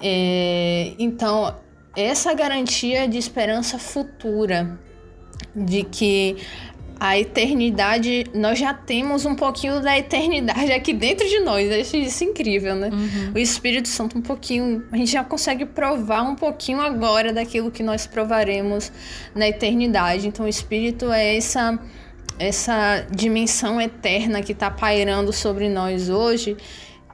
[0.00, 1.54] É, então,
[1.96, 4.78] essa garantia de esperança futura,
[5.54, 6.36] de que
[7.00, 11.70] a eternidade, nós já temos um pouquinho da eternidade aqui dentro de nós.
[11.70, 12.90] Eu acho isso incrível, né?
[12.92, 13.32] Uhum.
[13.34, 17.82] O Espírito Santo, um pouquinho, a gente já consegue provar um pouquinho agora daquilo que
[17.82, 18.92] nós provaremos
[19.34, 20.28] na eternidade.
[20.28, 21.78] Então, o Espírito é essa,
[22.38, 26.54] essa dimensão eterna que está pairando sobre nós hoje,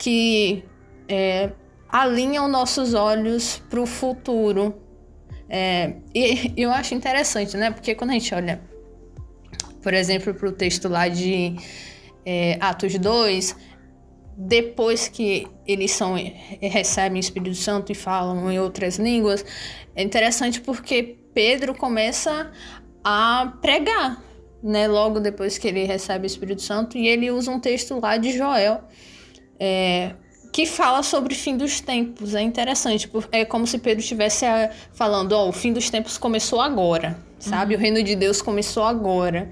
[0.00, 0.64] que
[1.08, 1.50] é,
[1.88, 4.74] alinha os nossos olhos para o futuro.
[5.48, 7.70] É, e eu acho interessante, né?
[7.70, 8.60] Porque quando a gente olha
[9.86, 11.54] por exemplo, para o texto lá de
[12.24, 13.54] é, Atos 2,
[14.36, 16.16] depois que eles são
[16.60, 19.44] recebem o Espírito Santo e falam em outras línguas,
[19.94, 22.50] é interessante porque Pedro começa
[23.04, 24.20] a pregar,
[24.60, 24.88] né?
[24.88, 28.36] Logo depois que ele recebe o Espírito Santo e ele usa um texto lá de
[28.36, 28.82] Joel,
[29.60, 30.16] é,
[30.52, 32.34] que fala sobre o fim dos tempos.
[32.34, 36.18] É interessante, é como se Pedro estivesse é, falando: ó, oh, o fim dos tempos
[36.18, 37.74] começou agora sabe?
[37.74, 37.80] Uhum.
[37.80, 39.50] O reino de Deus começou agora.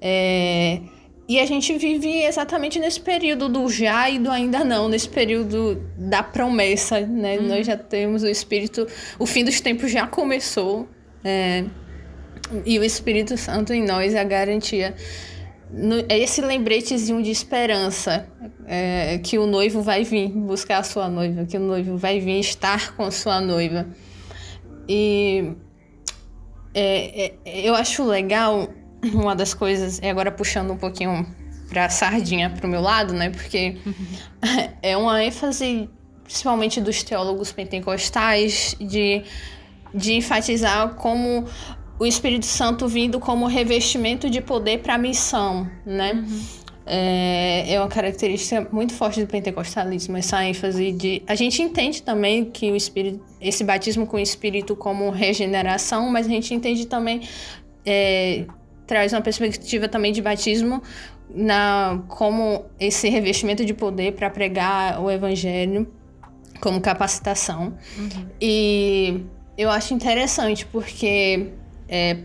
[0.00, 0.80] É...
[1.28, 5.82] E a gente vive exatamente nesse período do já e do ainda não, nesse período
[5.98, 7.36] da promessa, né?
[7.36, 7.48] Uhum.
[7.48, 8.86] Nós já temos o Espírito,
[9.18, 10.88] o fim dos tempos já começou,
[11.22, 11.64] é...
[12.64, 14.94] e o Espírito Santo em nós é a garantia.
[15.70, 18.26] No, é esse lembretezinho de esperança
[18.66, 22.40] é, que o noivo vai vir buscar a sua noiva, que o noivo vai vir
[22.40, 23.86] estar com a sua noiva.
[24.88, 25.52] E
[26.74, 28.68] é, é, eu acho legal
[29.12, 31.26] uma das coisas, e agora puxando um pouquinho
[31.68, 33.30] pra sardinha pro meu lado, né?
[33.30, 33.76] Porque
[34.82, 35.88] é uma ênfase,
[36.24, 39.22] principalmente dos teólogos pentecostais, de,
[39.94, 41.46] de enfatizar como
[41.98, 46.12] o Espírito Santo vindo como revestimento de poder para a missão, né?
[46.12, 46.57] Uhum
[46.88, 51.22] é, é uma característica muito forte do pentecostalismo, essa ênfase de.
[51.26, 56.26] A gente entende também que o espírito, esse batismo com o espírito como regeneração, mas
[56.26, 57.20] a gente entende também.
[57.84, 58.44] É,
[58.86, 60.82] traz uma perspectiva também de batismo
[61.28, 65.86] na como esse revestimento de poder para pregar o evangelho
[66.58, 67.74] como capacitação.
[67.98, 68.26] Uhum.
[68.40, 69.20] E
[69.58, 71.50] eu acho interessante porque
[71.86, 72.16] é,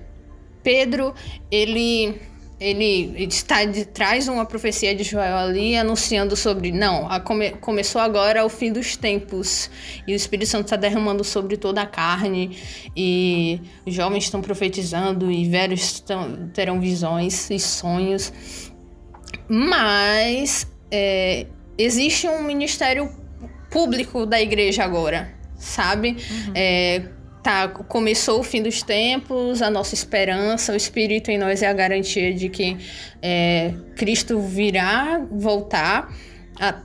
[0.63, 1.13] Pedro,
[1.51, 2.19] ele
[2.63, 3.57] ele está
[3.93, 8.95] traz uma profecia de Joel ali anunciando sobre não come, começou agora o fim dos
[8.95, 9.69] tempos
[10.07, 12.57] e o Espírito Santo está derramando sobre toda a carne
[12.95, 18.31] e os jovens estão profetizando e velhos estão, terão visões e sonhos
[19.49, 21.45] mas é,
[21.77, 23.11] existe um ministério
[23.69, 26.53] público da igreja agora sabe uhum.
[26.55, 27.09] é,
[27.43, 31.73] tá, começou o fim dos tempos, a nossa esperança, o Espírito em nós é a
[31.73, 32.77] garantia de que
[33.21, 36.09] é, Cristo virá voltar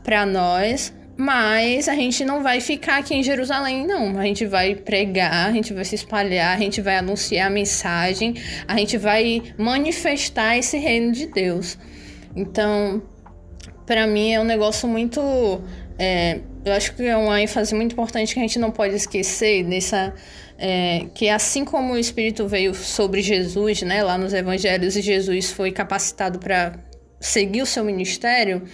[0.02, 4.18] para nós, mas a gente não vai ficar aqui em Jerusalém, não.
[4.18, 8.34] A gente vai pregar, a gente vai se espalhar, a gente vai anunciar a mensagem,
[8.66, 11.78] a gente vai manifestar esse reino de Deus.
[12.34, 13.02] Então,
[13.86, 15.20] para mim é um negócio muito.
[15.98, 19.64] É, eu acho que é uma ênfase muito importante que a gente não pode esquecer
[19.64, 20.14] nessa
[20.58, 25.52] é, que assim como o Espírito veio sobre Jesus, né, lá nos Evangelhos, e Jesus
[25.52, 26.74] foi capacitado para
[27.20, 28.64] seguir o seu ministério,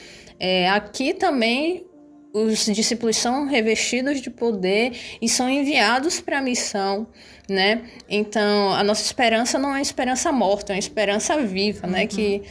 [0.40, 1.86] é, aqui também
[2.32, 4.92] os discípulos são revestidos de poder
[5.22, 7.06] e são enviados para a missão,
[7.48, 7.82] né?
[8.08, 11.92] Então, a nossa esperança não é esperança morta, é uma esperança viva, né?
[11.92, 11.98] uhum.
[12.00, 12.06] né?
[12.08, 12.42] Que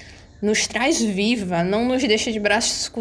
[0.43, 2.91] nos traz viva, não nos deixa de braços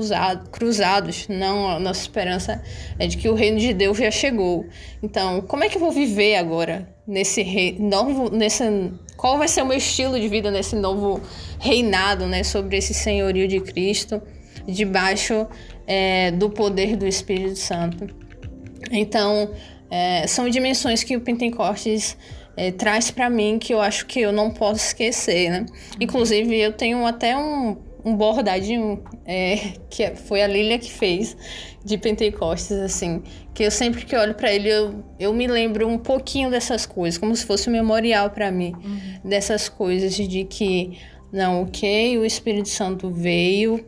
[0.52, 1.26] cruzados.
[1.26, 2.62] Não, a nossa esperança
[3.00, 4.64] é de que o reino de Deus já chegou.
[5.02, 8.62] Então, como é que eu vou viver agora nesse rei, novo, nesse,
[9.16, 11.20] qual vai ser o meu estilo de vida nesse novo
[11.58, 14.22] reinado, né, sobre esse senhorio de Cristo,
[14.64, 15.44] debaixo
[15.84, 18.06] é, do poder do Espírito Santo?
[18.92, 19.50] Então,
[19.90, 22.16] é, são dimensões que o Pentecostes
[22.56, 25.66] é, traz para mim que eu acho que eu não posso esquecer, né?
[26.00, 31.36] Inclusive, eu tenho até um, um bordadinho é, que é, foi a Lilia que fez
[31.84, 33.22] de Pentecostes, assim,
[33.54, 37.18] que eu sempre que olho para ele eu, eu me lembro um pouquinho dessas coisas,
[37.18, 39.28] como se fosse um memorial para mim uhum.
[39.28, 40.98] dessas coisas de que
[41.32, 43.84] não, ok, o Espírito Santo veio,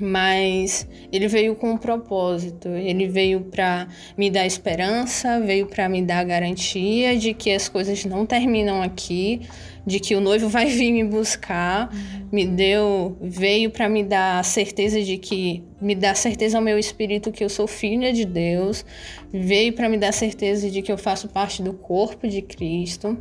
[0.00, 2.68] mas ele veio com um propósito.
[2.68, 3.86] Ele veio para
[4.16, 9.42] me dar esperança, veio para me dar garantia de que as coisas não terminam aqui,
[9.86, 11.92] de que o noivo vai vir me buscar.
[11.92, 12.28] Uhum.
[12.32, 17.30] Me deu, veio para me dar certeza de que me dá certeza ao meu espírito
[17.30, 18.84] que eu sou filha de Deus.
[19.32, 23.18] Veio para me dar certeza de que eu faço parte do corpo de Cristo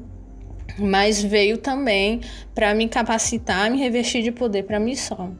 [0.77, 2.21] mas veio também
[2.55, 5.37] para me capacitar, me revestir de poder para a missão.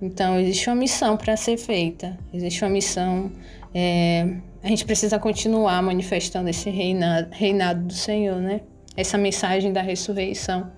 [0.00, 3.30] Então, existe uma missão para ser feita, existe uma missão.
[3.74, 8.62] É, a gente precisa continuar manifestando esse reinado, reinado do Senhor, né?
[8.96, 10.70] Essa mensagem da ressurreição.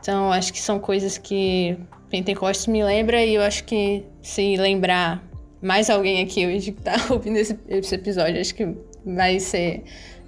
[0.00, 1.76] Então, acho que são coisas que
[2.10, 5.22] Pentecostes me lembra e eu acho que se lembrar
[5.60, 9.84] mais alguém aqui hoje que está ouvindo esse, esse, episódio, acho que vai ser.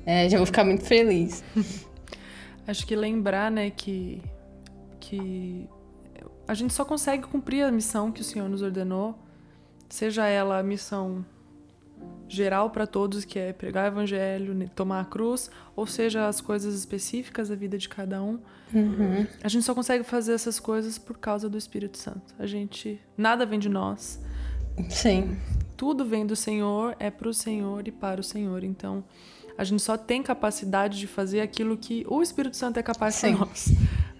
[0.07, 1.43] É, já vou ficar muito feliz.
[2.67, 4.23] acho que lembrar, né, que,
[5.01, 5.69] que
[6.47, 9.19] a gente só consegue cumprir a missão que o Senhor nos ordenou,
[9.89, 11.25] seja ela a missão
[12.29, 16.75] geral para todos, que é pregar o evangelho, tomar a cruz, ou seja as coisas
[16.75, 18.39] específicas da vida de cada um.
[18.73, 19.27] Uhum.
[19.43, 22.35] A gente só consegue fazer essas coisas por causa do Espírito Santo.
[22.39, 24.21] A gente nada vem de nós.
[24.89, 25.37] Sim.
[25.77, 28.65] Tudo vem do Senhor, é para o Senhor e para o Senhor.
[28.65, 29.05] Então,
[29.57, 33.31] a gente só tem capacidade de fazer aquilo que o Espírito Santo é capaz de
[33.31, 33.73] nós.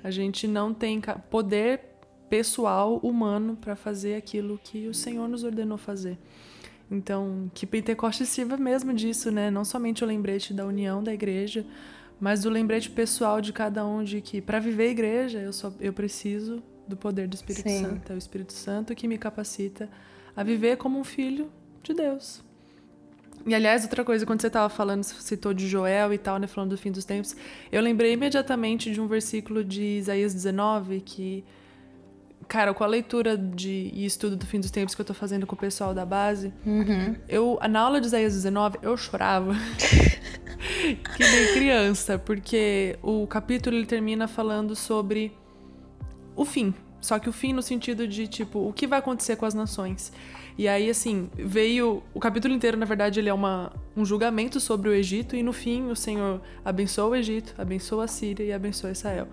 [0.03, 1.94] A gente não tem poder
[2.29, 6.19] pessoal, humano, para fazer aquilo que o Senhor nos ordenou fazer.
[6.91, 9.51] Então, que Pentecostes sirva mesmo disso, né?
[9.51, 11.65] Não somente o lembrete da união da igreja,
[12.21, 15.73] mas do lembrete pessoal de cada um de que para viver a igreja eu só
[15.81, 17.83] eu preciso do poder do Espírito Sim.
[17.83, 18.13] Santo.
[18.13, 19.89] É o Espírito Santo que me capacita
[20.37, 21.51] a viver como um filho
[21.83, 22.43] de Deus.
[23.47, 26.47] E aliás, outra coisa, quando você estava falando, você citou de Joel e tal, né,
[26.47, 27.37] falando do fim dos tempos,
[27.71, 31.45] eu lembrei imediatamente de um versículo de Isaías 19 que
[32.49, 35.47] Cara, com a leitura de, e estudo do fim dos tempos que eu tô fazendo
[35.47, 37.17] com o pessoal da base, uhum.
[37.29, 39.55] eu, na aula de Isaías 19, eu chorava.
[41.17, 45.33] que nem criança, porque o capítulo ele termina falando sobre
[46.37, 46.75] o fim.
[47.01, 50.11] Só que o fim no sentido de, tipo, o que vai acontecer com as nações.
[50.57, 52.03] E aí, assim, veio.
[52.15, 55.53] O capítulo inteiro, na verdade, ele é uma, um julgamento sobre o Egito, e no
[55.53, 59.29] fim o Senhor abençoa o Egito, abençoa a Síria e abençoa Israel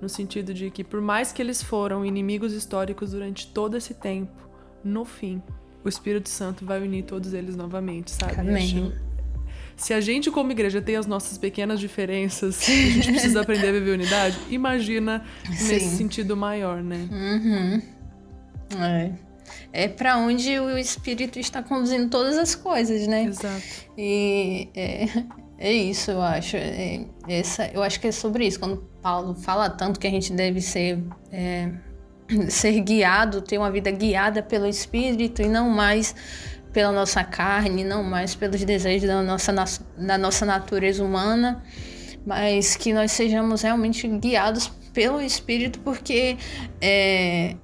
[0.00, 4.48] no sentido de que por mais que eles foram inimigos históricos durante todo esse tempo,
[4.84, 5.42] no fim,
[5.84, 8.40] o Espírito Santo vai unir todos eles novamente, sabe?
[8.40, 8.92] Amém.
[9.76, 13.72] Se a gente, como igreja, tem as nossas pequenas diferenças, a gente precisa aprender a
[13.72, 15.68] viver unidade, imagina Sim.
[15.68, 17.08] nesse sentido maior, né?
[17.10, 17.82] Uhum.
[18.82, 19.12] É.
[19.72, 23.24] É para onde o Espírito está conduzindo todas as coisas, né?
[23.24, 23.62] Exato.
[23.96, 25.06] E é,
[25.58, 26.56] é isso, eu acho.
[26.56, 28.58] É, essa, eu acho que é sobre isso.
[28.58, 31.70] Quando Paulo fala tanto que a gente deve ser, é,
[32.50, 36.12] ser guiado, ter uma vida guiada pelo Espírito e não mais
[36.72, 39.54] pela nossa carne, não mais pelos desejos da nossa,
[39.96, 41.62] da nossa natureza humana,
[42.26, 46.36] mas que nós sejamos realmente guiados pelo Espírito, porque
[46.80, 47.54] é,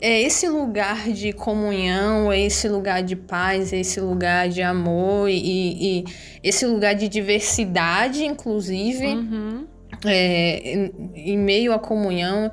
[0.00, 5.28] é esse lugar de comunhão, é esse lugar de paz, é esse lugar de amor
[5.28, 6.04] e, e
[6.40, 9.66] esse lugar de diversidade, inclusive, uhum.
[10.04, 12.50] É, em, em, meio à comunhão,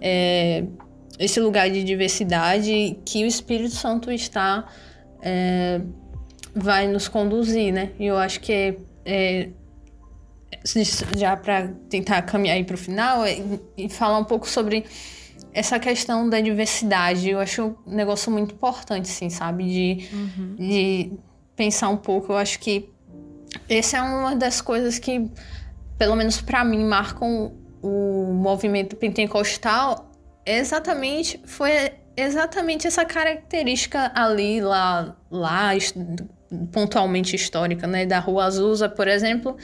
[0.00, 0.64] é,
[1.18, 4.66] esse lugar de diversidade que o Espírito Santo está
[5.20, 5.80] é,
[6.54, 7.90] vai nos conduzir, né?
[7.98, 9.48] E eu acho que é, é
[11.14, 13.38] já para tentar caminhar aí para o final é,
[13.76, 14.84] e falar um pouco sobre
[15.52, 19.64] essa questão da diversidade, eu acho um negócio muito importante, assim, sabe?
[19.64, 20.56] De, uhum.
[20.56, 21.12] de
[21.56, 22.32] pensar um pouco.
[22.32, 22.88] Eu acho que
[23.68, 25.28] essa é uma das coisas que,
[25.98, 30.10] pelo menos para mim, marcam o movimento pentecostal.
[30.46, 35.74] Exatamente, foi exatamente essa característica ali, lá, lá
[36.72, 39.56] pontualmente histórica, né, da Rua Azusa, por exemplo,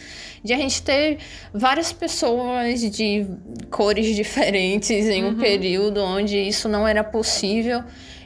[0.42, 1.18] de a gente ter
[1.52, 3.26] várias pessoas de
[3.70, 5.38] cores diferentes em um uhum.
[5.38, 7.82] período onde isso não era possível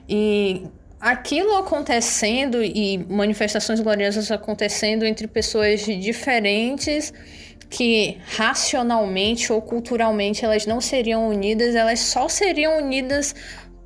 [0.09, 0.67] e
[1.01, 7.13] aquilo acontecendo e manifestações gloriosas acontecendo entre pessoas diferentes
[7.71, 13.35] que racionalmente ou culturalmente elas não seriam unidas, elas só seriam unidas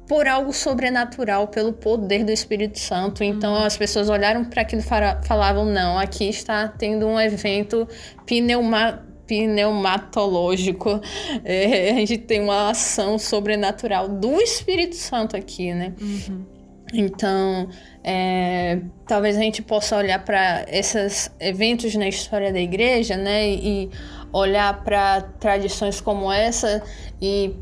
[0.06, 3.24] por algo sobrenatural, pelo poder do Espírito Santo.
[3.24, 3.64] Então uhum.
[3.64, 7.88] as pessoas olharam para aquilo e falavam: não, aqui está tendo um evento
[8.26, 11.00] pneuma, pneumatológico.
[11.44, 15.94] É, a gente tem uma ação sobrenatural do Espírito Santo aqui, né?
[16.00, 16.44] Uhum.
[16.92, 17.70] Então,
[18.04, 23.48] é, talvez a gente possa olhar para esses eventos na história da igreja, né?
[23.50, 23.90] E
[24.32, 26.82] olhar para tradições como essa
[27.20, 27.54] e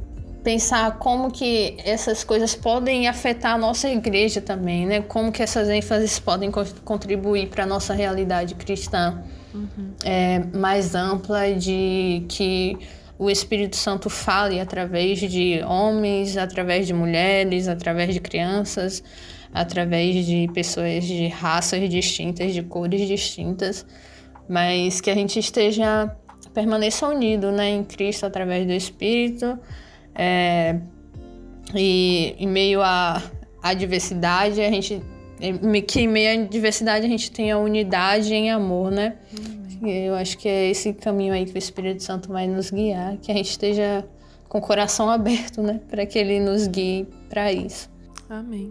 [0.43, 5.03] pensar como que essas coisas podem afetar a nossa igreja também, né?
[5.03, 6.51] Como que essas ênfases podem
[6.85, 9.23] contribuir para a nossa realidade cristã
[9.55, 9.93] uhum.
[10.03, 12.79] é, mais ampla de que
[13.19, 19.03] o Espírito Santo fale através de homens, através de mulheres, através de crianças,
[19.53, 23.85] através de pessoas de raças distintas, de cores distintas,
[24.49, 26.15] mas que a gente esteja
[26.55, 29.59] permaneça unido, né, em Cristo através do Espírito
[30.15, 30.81] é,
[31.75, 33.23] e em meio à,
[33.63, 35.03] à diversidade, a gente.
[35.89, 39.17] Que em meio à diversidade a gente tenha unidade em amor, né?
[39.83, 43.33] Eu acho que é esse caminho aí que o Espírito Santo vai nos guiar, que
[43.33, 44.05] a gente esteja
[44.51, 45.81] com o coração aberto, né?
[45.89, 47.89] Para que ele nos guie para isso.
[48.29, 48.71] Amém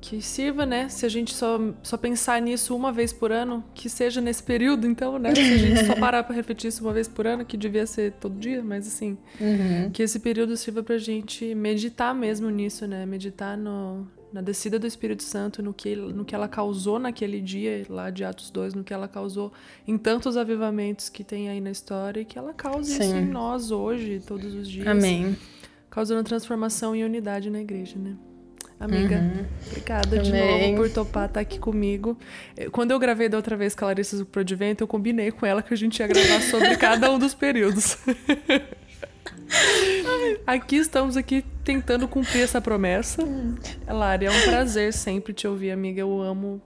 [0.00, 0.88] que sirva, né?
[0.88, 4.86] Se a gente só, só pensar nisso uma vez por ano, que seja nesse período,
[4.86, 5.34] então, né?
[5.34, 8.12] Se a gente só parar pra refletir isso uma vez por ano, que devia ser
[8.12, 9.90] todo dia, mas assim, uhum.
[9.90, 13.04] que esse período sirva pra gente meditar mesmo nisso, né?
[13.04, 17.84] Meditar no, na descida do Espírito Santo, no que, no que ela causou naquele dia,
[17.88, 19.52] lá de Atos 2, no que ela causou
[19.86, 23.02] em tantos avivamentos que tem aí na história, e que ela cause Sim.
[23.02, 24.86] isso em nós hoje, todos os dias.
[24.86, 25.36] Amém.
[25.90, 28.16] Causando transformação e unidade na igreja, né?
[28.80, 29.44] Amiga, uhum.
[29.66, 32.16] obrigada de novo por topar estar aqui comigo.
[32.56, 35.44] Eh, quando eu gravei da outra vez com a Larissa pro Advento, eu combinei com
[35.44, 37.98] ela que a gente ia gravar sobre cada um dos períodos.
[40.46, 43.22] aqui estamos aqui tentando cumprir essa promessa.
[43.86, 46.00] Lari, é um prazer sempre te ouvir, amiga.
[46.00, 46.62] Eu amo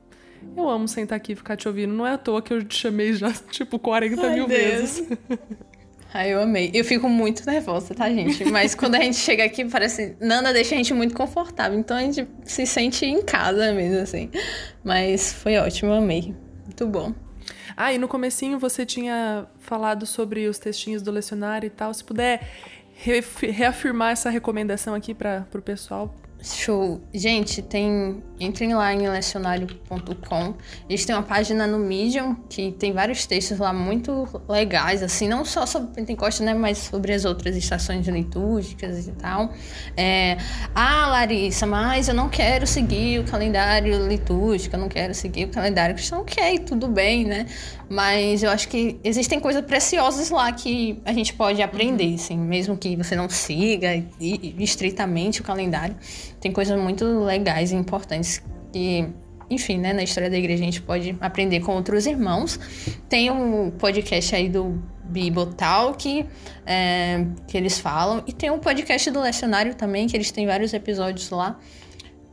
[0.57, 1.93] eu amo sentar aqui e ficar te ouvindo.
[1.93, 4.61] Não é à toa que eu te chamei já, tipo, 40 Ai, mil Deus.
[4.61, 5.09] vezes.
[6.15, 6.71] Ai, eu amei.
[6.73, 8.45] Eu fico muito nervosa, tá, gente?
[8.45, 10.17] Mas quando a gente chega aqui, parece.
[10.21, 11.77] Nana deixa a gente muito confortável.
[11.77, 14.31] Então a gente se sente em casa mesmo, assim.
[14.85, 16.33] Mas foi ótimo, eu amei.
[16.65, 17.13] Muito bom.
[17.77, 21.93] Ah, e no comecinho você tinha falado sobre os textinhos do lecionário e tal.
[21.93, 22.49] Se puder
[22.95, 26.15] reafirmar essa recomendação aqui para o pessoal,
[26.45, 27.01] Show.
[27.13, 28.23] Gente, tem.
[28.39, 30.55] Entrem lá em lecionário.com.
[30.89, 35.45] Eles têm uma página no Medium que tem vários textos lá muito legais, assim, não
[35.45, 36.53] só sobre Pentecostes, né?
[36.53, 39.53] Mas sobre as outras estações litúrgicas e tal.
[39.97, 40.37] É,
[40.75, 45.49] ah, Larissa, mas eu não quero seguir o calendário litúrgico, eu não quero seguir o
[45.49, 46.21] calendário cristão.
[46.21, 47.47] Ok, tudo bem, né?
[47.89, 52.15] Mas eu acho que existem coisas preciosas lá que a gente pode aprender, uhum.
[52.15, 55.97] assim, mesmo que você não siga estritamente o calendário.
[56.45, 59.09] Tem coisas muito legais e importantes que,
[59.49, 62.61] enfim, né, na história da igreja a gente pode aprender com outros irmãos.
[63.09, 66.27] Tem um podcast aí do Bible Talk,
[66.67, 70.75] é, que eles falam, e tem um podcast do Lecionário também, que eles têm vários
[70.75, 71.59] episódios lá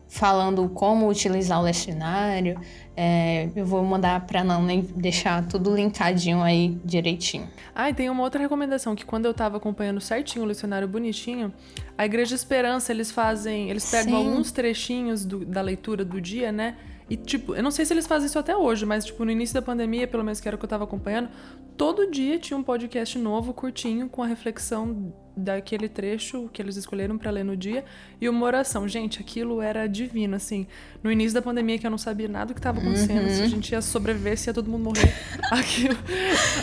[0.09, 2.59] falando como utilizar o lecionário.
[2.95, 7.47] É, eu vou mandar para não nem deixar tudo linkadinho aí direitinho.
[7.73, 11.53] Ah, e tem uma outra recomendação que quando eu tava acompanhando certinho o lecionário bonitinho,
[11.97, 14.27] a Igreja Esperança eles fazem, eles pegam Sim.
[14.27, 16.75] alguns trechinhos do, da leitura do dia, né?
[17.09, 19.53] E, tipo, eu não sei se eles fazem isso até hoje, mas, tipo, no início
[19.53, 21.27] da pandemia, pelo menos que era o que eu tava acompanhando,
[21.75, 27.17] todo dia tinha um podcast novo, curtinho, com a reflexão daquele trecho que eles escolheram
[27.17, 27.83] para ler no dia
[28.19, 28.87] e uma oração.
[28.87, 30.67] Gente, aquilo era divino, assim.
[31.03, 33.35] No início da pandemia, que eu não sabia nada do que estava acontecendo, uhum.
[33.35, 35.13] se a gente ia sobreviver, se ia todo mundo morrer.
[35.49, 35.97] aquilo,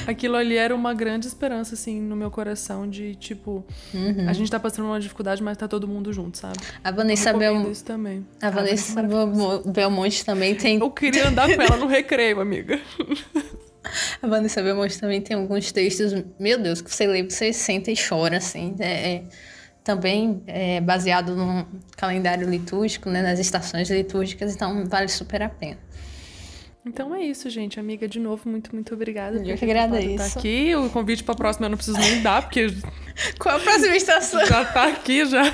[0.06, 4.28] aquilo ali era uma grande esperança, assim, no meu coração, de tipo, uhum.
[4.28, 6.58] a gente tá passando uma dificuldade, mas tá todo mundo junto, sabe?
[6.82, 7.72] A Vanessa Belmonte.
[7.72, 8.26] isso também.
[8.40, 9.02] A Vanessa
[9.66, 10.78] Belmonte também tem.
[10.78, 12.80] Eu queria andar com ela no recreio, amiga.
[14.22, 17.94] A Vanessa Belmonte também tem alguns textos, meu Deus, que você lê, você senta e
[17.96, 18.74] chora, assim.
[18.78, 19.22] É, é
[19.88, 21.66] também é baseado no
[21.96, 25.78] calendário litúrgico, né, nas estações litúrgicas, então vale super a pena.
[26.84, 27.80] Então é isso, gente.
[27.80, 29.38] Amiga, de novo, muito, muito obrigada.
[29.38, 30.34] Eu que agradeço.
[30.34, 30.74] Tá aqui.
[30.74, 32.68] O convite pra próxima eu não preciso nem dar, porque.
[33.38, 34.44] Qual a próxima estação?
[34.46, 35.42] Já tá aqui, já.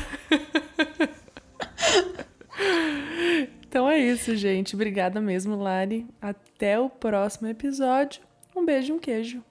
[3.74, 4.76] Então é isso, gente.
[4.76, 6.06] Obrigada mesmo, Lari.
[6.22, 8.22] Até o próximo episódio.
[8.54, 9.42] Um beijo e um queijo.